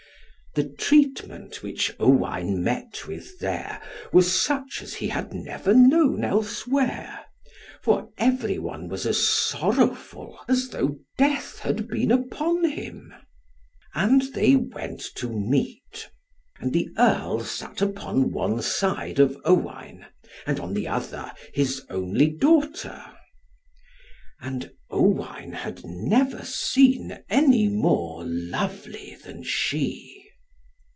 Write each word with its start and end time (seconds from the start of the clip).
The 0.53 0.65
treatment 0.67 1.63
which 1.63 1.95
Owain 1.97 2.61
met 2.61 3.07
with 3.07 3.39
there, 3.39 3.81
was 4.11 4.33
such 4.37 4.81
as 4.81 4.95
he 4.95 5.07
had 5.07 5.31
never 5.33 5.73
known 5.73 6.25
elsewhere, 6.25 7.21
for 7.81 8.09
every 8.17 8.59
one 8.59 8.89
was 8.89 9.05
as 9.05 9.25
sorrowful, 9.25 10.37
as 10.49 10.67
though 10.67 10.97
death 11.17 11.59
had 11.59 11.87
been 11.87 12.11
upon 12.11 12.65
him. 12.65 13.13
And 13.95 14.23
they 14.33 14.57
went 14.57 14.99
to 15.15 15.29
meat. 15.31 16.09
And 16.59 16.73
the 16.73 16.89
Earl 16.97 17.45
sat 17.45 17.81
upon 17.81 18.33
one 18.33 18.61
side 18.61 19.19
of 19.19 19.37
Owain; 19.45 20.05
and 20.45 20.59
on 20.59 20.73
the 20.73 20.85
other 20.89 21.17
side 21.31 21.31
his 21.53 21.85
only 21.89 22.27
daughter. 22.29 23.01
And 24.41 24.69
Owain 24.89 25.53
had 25.53 25.85
never 25.85 26.43
seen 26.43 27.19
any 27.29 27.69
more 27.69 28.25
lovely 28.25 29.15
than 29.23 29.43
she. 29.43 30.17